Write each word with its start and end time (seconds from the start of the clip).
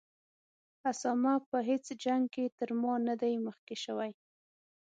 اسامه 0.91 1.33
په 1.49 1.57
هیڅ 1.69 1.85
جنګ 2.03 2.23
کې 2.33 2.45
تر 2.57 2.69
ما 2.81 2.93
نه 3.07 3.15
دی 3.21 3.33
مخکې 3.47 3.75
شوی. 3.83 4.11